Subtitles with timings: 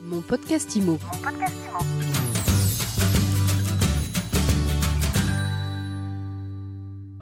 [0.00, 0.98] Mon podcast IMO.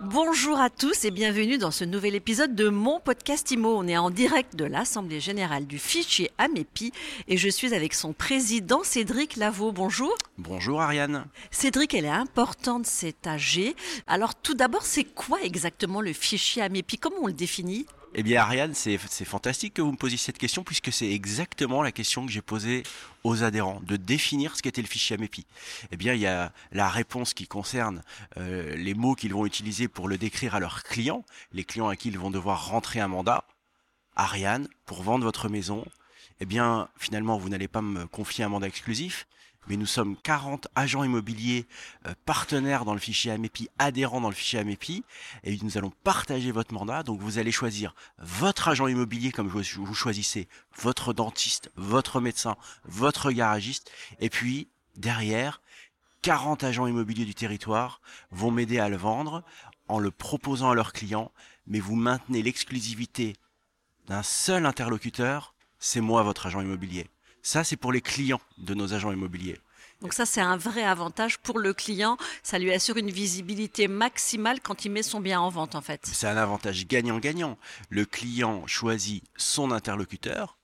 [0.02, 3.76] Bonjour à tous et bienvenue dans ce nouvel épisode de mon podcast IMO.
[3.76, 6.92] On est en direct de l'Assemblée générale du fichier AMEPI
[7.28, 9.72] et je suis avec son président Cédric Lavaux.
[9.72, 10.14] Bonjour.
[10.36, 11.24] Bonjour Ariane.
[11.50, 13.74] Cédric, elle est importante, c'est âgé.
[14.06, 16.98] Alors tout d'abord, c'est quoi exactement le fichier AMEPI?
[16.98, 17.86] Comment on le définit?
[18.19, 21.93] Eh bien Ariane, c'est fantastique que vous me posiez cette question puisque c'est exactement la
[21.93, 22.83] question que j'ai posée
[23.25, 25.45] aux adhérents, de définir ce qu'était le fichier AMEPI.
[25.93, 28.02] Eh bien il y a la réponse qui concerne
[28.38, 31.97] euh, les mots qu'ils vont utiliser pour le décrire à leurs clients, les clients à
[31.97, 33.45] qui ils vont devoir rentrer un mandat.
[34.16, 35.85] Ariane, pour vendre votre maison,
[36.41, 39.27] eh bien finalement vous n'allez pas me confier un mandat exclusif,
[39.69, 41.66] mais nous sommes 40 agents immobiliers
[42.07, 45.05] euh, partenaires dans le fichier AMEPI, adhérents dans le fichier AMEPI,
[45.45, 47.02] et nous allons partager votre mandat.
[47.02, 50.48] Donc vous allez choisir votre agent immobilier comme vous choisissez
[50.79, 53.91] votre dentiste, votre médecin, votre garagiste,
[54.21, 55.60] et puis derrière,
[56.23, 59.45] 40 agents immobiliers du territoire vont m'aider à le vendre
[59.88, 61.30] en le proposant à leurs clients,
[61.66, 63.37] mais vous maintenez l'exclusivité
[64.09, 67.06] d'un seul interlocuteur, c'est moi votre agent immobilier.
[67.43, 69.59] Ça, c'est pour les clients de nos agents immobiliers.
[70.00, 72.19] Donc ça, c'est un vrai avantage pour le client.
[72.43, 76.06] Ça lui assure une visibilité maximale quand il met son bien en vente, en fait.
[76.12, 77.59] C'est un avantage gagnant-gagnant.
[77.89, 80.56] Le client choisit son interlocuteur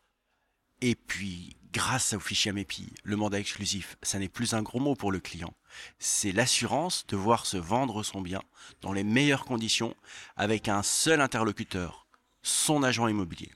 [0.83, 4.97] et puis, grâce au fichier AMEPI, le mandat exclusif, ça n'est plus un gros mot
[4.97, 5.55] pour le client.
[6.01, 8.43] C'est l'assurance de voir se vendre son bien
[8.81, 9.95] dans les meilleures conditions
[10.37, 12.09] avec un seul interlocuteur,
[12.43, 13.53] son agent immobilier.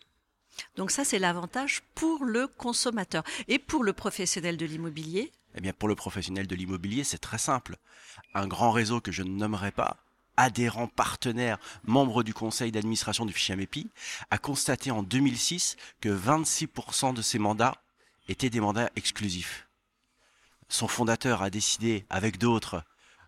[0.76, 3.24] Donc ça, c'est l'avantage pour le consommateur.
[3.48, 7.38] Et pour le professionnel de l'immobilier Eh bien, pour le professionnel de l'immobilier, c'est très
[7.38, 7.76] simple.
[8.34, 9.96] Un grand réseau que je ne nommerai pas,
[10.36, 13.88] adhérent, partenaire, membre du conseil d'administration du fichier AMEPI,
[14.30, 17.80] a constaté en 2006 que 26% de ses mandats
[18.28, 19.66] étaient des mandats exclusifs.
[20.68, 22.82] Son fondateur a décidé, avec d'autres,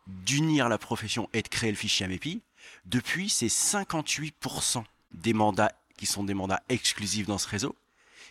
[0.07, 2.43] d'unir la profession et de créer le fichier AMEPI.
[2.85, 7.75] Depuis, c'est 58% des mandats qui sont des mandats exclusifs dans ce réseau.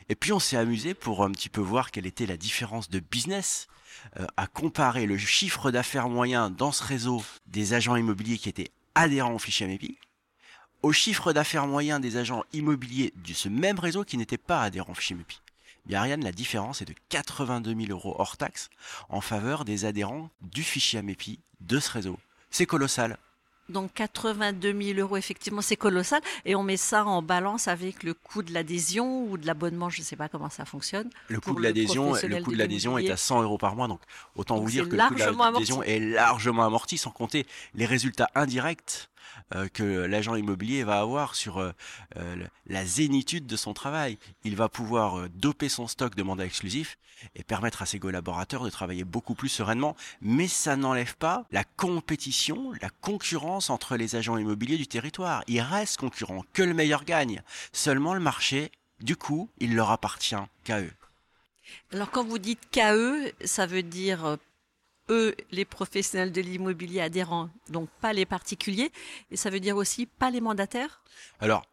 [0.10, 3.00] Et puis on s'est amusé pour un petit peu voir quelle était la différence de
[3.00, 3.68] business,
[4.20, 8.72] euh, à comparer le chiffre d'affaires moyen dans ce réseau des agents immobiliers qui étaient
[8.96, 9.98] adhérents au fichier MEPI,
[10.82, 14.92] au chiffre d'affaires moyen des agents immobiliers de ce même réseau qui n'étaient pas adhérents
[14.92, 15.42] au fichier MEPI.
[15.86, 18.70] Bien Ariane, la différence est de 82 000 euros hors taxe
[19.10, 22.20] en faveur des adhérents du fichier MEPI de ce réseau.
[22.52, 23.18] C'est colossal.
[23.70, 26.22] Donc 82 000 euros, effectivement, c'est colossal.
[26.46, 30.02] Et on met ça en balance avec le coût de l'adhésion ou de l'abonnement, je
[30.02, 31.10] ne sais pas comment ça fonctionne.
[31.28, 33.88] Le coût de l'adhésion, le coût de l'adhésion est à 100 euros par mois.
[33.88, 34.02] Donc
[34.36, 37.46] autant vous dire que le coût de l'adhésion est largement amorti, sans compter
[37.76, 39.17] les résultats indirects euh,
[39.74, 41.72] que l'agent immobilier va avoir sur euh,
[42.18, 42.36] euh,
[42.68, 44.18] la zénitude de son travail.
[44.44, 46.98] Il va pouvoir doper son stock de mandats exclusifs
[47.36, 49.96] et permettre à ses collaborateurs de travailler beaucoup plus sereinement.
[50.22, 55.44] Mais ça n'enlève pas la compétition, la concurrence entre les agents immobiliers du territoire.
[55.48, 57.42] Il reste concurrent, que le meilleur gagne.
[57.72, 60.94] Seulement le marché, du coup, il leur appartient qu'à eux.
[61.92, 64.38] Alors quand vous dites qu'à eux, ça veut dire
[65.10, 68.92] eux, les professionnels de l'immobilier adhérents, donc pas les particuliers,
[69.32, 71.02] et ça veut dire aussi pas les mandataires?
[71.40, 71.66] Alors,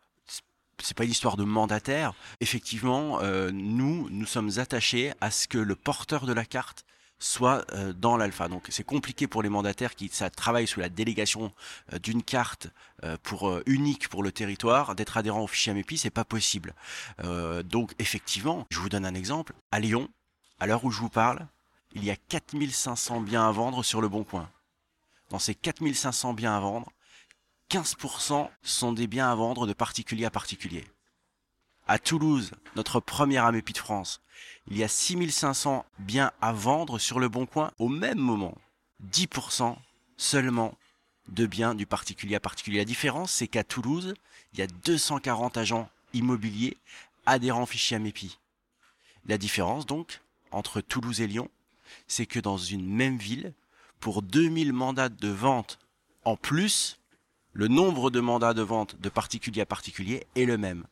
[0.83, 2.15] c'est pas une histoire de mandataire.
[2.41, 6.85] Effectivement, euh, nous, nous sommes attachés à ce que le porteur de la carte
[7.19, 8.49] soit euh, dans l'alpha.
[8.49, 11.53] Donc c'est compliqué pour les mandataires qui ça travaillent sous la délégation
[11.93, 12.69] euh, d'une carte
[13.23, 16.75] pour unique pour le territoire d'être adhérent au fichier AMEPI, c'est pas possible.
[17.67, 19.53] donc effectivement, je vous donne un exemple.
[19.73, 20.09] À Lyon,
[20.59, 21.47] à l'heure où je vous parle,
[21.95, 24.51] il y a 4500 biens à vendre sur le bon coin.
[25.31, 26.93] Dans ces 4500 biens à vendre,
[27.71, 30.85] 15% sont des biens à vendre de particulier à particulier.
[31.87, 34.21] À Toulouse, notre première AMEPI de France,
[34.69, 38.57] il y a 6500 biens à vendre sur le bon coin au même moment.
[39.11, 39.77] 10%
[40.17, 40.77] seulement
[41.29, 42.79] de biens du particulier à particulier.
[42.79, 44.15] La différence, c'est qu'à Toulouse,
[44.53, 46.77] il y a 240 agents immobiliers
[47.27, 48.39] adhérents au fichier AMEPI.
[49.27, 51.51] La différence, donc, entre Toulouse et Lyon,
[52.07, 53.55] c'est que dans une même ville,
[54.01, 55.79] pour 2000 mandats de vente
[56.25, 56.99] en plus,
[57.53, 60.85] le nombre de mandats de vente de particulier à particulier est le même.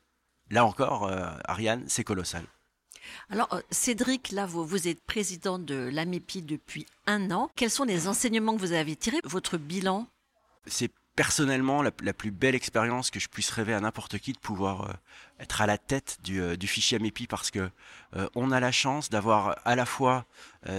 [0.51, 2.45] Là encore, euh, Ariane, c'est colossal.
[3.31, 7.51] Alors, euh, Cédric Lavaux, vous êtes président de l'AMEPI depuis un an.
[7.57, 10.07] Quels sont les enseignements que vous avez tirés Votre bilan?
[10.67, 14.89] C'est personnellement la, plus belle expérience que je puisse rêver à n'importe qui de pouvoir
[14.89, 14.93] euh,
[15.41, 17.71] être à la tête du, euh, fichier MEPI parce que
[18.17, 20.25] euh, on a la chance d'avoir à la fois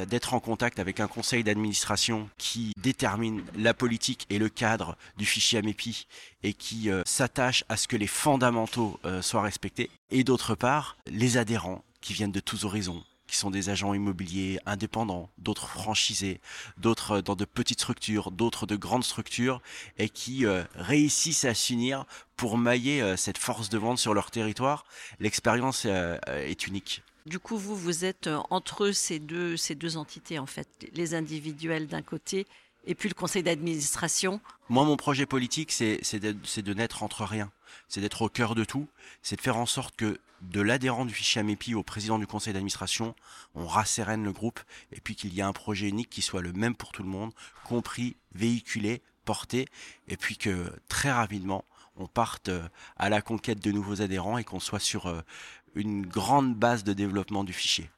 [0.07, 5.25] d'être en contact avec un conseil d'administration qui détermine la politique et le cadre du
[5.25, 6.07] fichier MEPI
[6.41, 11.83] et qui s'attache à ce que les fondamentaux soient respectés et d'autre part les adhérents
[12.00, 13.03] qui viennent de tous horizons
[13.33, 16.39] qui sont des agents immobiliers indépendants, d'autres franchisés,
[16.77, 19.62] d'autres dans de petites structures, d'autres de grandes structures,
[19.97, 20.45] et qui
[20.75, 24.85] réussissent à s'unir pour mailler cette force de vente sur leur territoire.
[25.19, 27.01] L'expérience est unique.
[27.25, 31.88] Du coup, vous, vous êtes entre ces deux, ces deux entités, en fait, les individuels
[31.88, 32.45] d'un côté
[32.85, 37.51] et puis le conseil d'administration Moi, mon projet politique, c'est de, n'être entre rien.
[37.88, 38.88] C'est d'être au cœur de tout.
[39.21, 42.53] C'est de faire en sorte que de l'adhérent du fichier AMEPI au président du conseil
[42.53, 43.15] d'administration,
[43.56, 44.59] on rassérène le groupe
[44.91, 47.09] et puis qu'il y ait un projet unique qui soit le même pour tout le
[47.09, 47.31] monde,
[47.63, 49.69] compris, véhiculé, porté,
[50.09, 51.63] et puis que très rapidement,
[51.95, 55.21] on parte euh, à la conquête de nouveaux adhérents et qu'on soit sur euh,
[55.75, 57.89] une grande base de développement du fichier.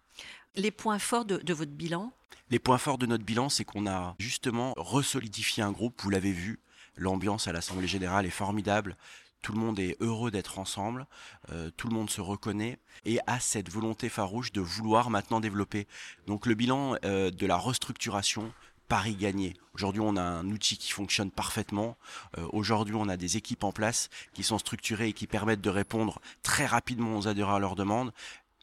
[0.56, 2.12] Les points forts de, votre bilan
[2.52, 6.32] les points forts de notre bilan, c'est qu'on a justement resolidifié un groupe, vous l'avez
[6.32, 6.60] vu,
[6.96, 8.98] l'ambiance à l'Assemblée générale est formidable,
[9.42, 11.08] tout le monde est heureux d'être ensemble,
[11.52, 15.88] euh, tout le monde se reconnaît et a cette volonté farouche de vouloir maintenant développer.
[16.28, 18.54] Donc le bilan euh, de la restructuration,
[18.88, 19.56] Paris gagné.
[19.74, 21.98] Aujourd'hui, on a un outil qui fonctionne parfaitement.
[22.38, 25.70] Euh, aujourd'hui, on a des équipes en place qui sont structurées et qui permettent de
[25.70, 28.14] répondre très rapidement aux adhérents à leurs demandes.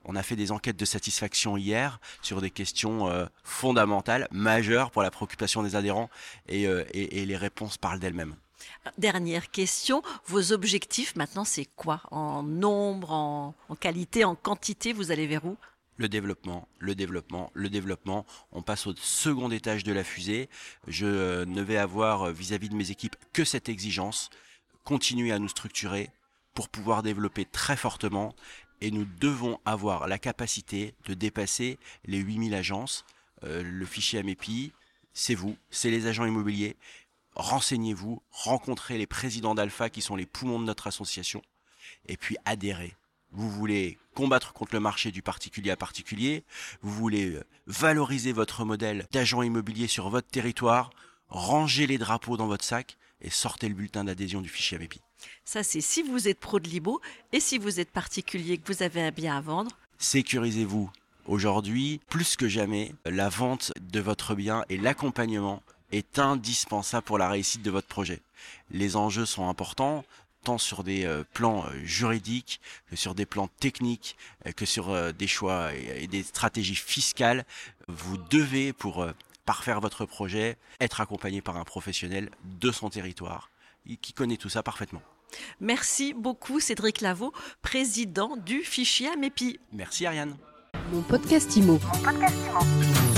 [0.04, 5.02] On a fait des enquêtes de satisfaction hier sur des questions euh, fondamentales, majeures pour
[5.02, 6.10] la préoccupation des adhérents,
[6.50, 8.34] euh, et, les réponses parlent d'elles-mêmes.
[8.98, 12.00] Dernière question, vos objectifs maintenant, c'est quoi?
[12.10, 15.56] En nombre, en, qualité, en quantité, vous allez vers où?
[15.98, 18.24] Le développement, le développement, le développement.
[18.50, 20.48] On passe au second étage de la fusée.
[20.88, 24.30] Je euh, ne vais avoir vis-à-vis de mes équipes que cette exigence,
[24.84, 26.10] continuer à nous structurer
[26.54, 28.34] pour pouvoir développer très fortement
[28.82, 33.04] et nous devons avoir la capacité de dépasser les 8000 agences.
[33.44, 34.72] Euh, le fichier AMEPI,
[35.14, 36.76] c'est vous, c'est les agents immobiliers.
[37.36, 41.42] Renseignez-vous, rencontrez les présidents d'Alpha qui sont les poumons de notre association
[42.06, 42.96] et puis adhérez.
[43.30, 46.44] Vous voulez combattre contre le marché du particulier à particulier,
[46.82, 50.90] vous voulez euh, valoriser votre modèle d'agent immobilier sur votre territoire,
[51.28, 55.00] rangez les drapeaux dans votre sac et sortez le bulletin d'adhésion du fichier AMEPI.
[55.44, 57.00] Ça, c'est si vous êtes pro de Libo
[57.32, 59.70] et si vous êtes particulier, que vous avez un bien à vendre.
[59.98, 60.90] Sécurisez-vous.
[61.26, 67.28] Aujourd'hui, plus que jamais, la vente de votre bien et l'accompagnement est indispensable pour la
[67.28, 68.20] réussite de votre projet.
[68.70, 70.04] Les enjeux sont importants,
[70.42, 72.60] tant sur des euh, plans euh, juridiques
[72.90, 74.16] que sur des plans techniques,
[74.46, 77.44] euh, que sur des choix et des stratégies fiscales.
[77.88, 79.06] Vous devez, pour
[79.44, 83.50] parfaire votre projet, être accompagné par un professionnel de son territoire
[83.96, 85.02] qui connaît tout ça parfaitement.
[85.60, 89.58] Merci beaucoup Cédric Lavaux, président du fichier AMEPI.
[89.72, 90.36] Merci Ariane.
[90.92, 93.11] Mon podcast Mon podcast Imo.